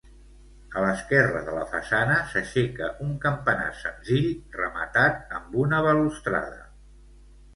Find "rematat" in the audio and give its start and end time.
4.61-5.35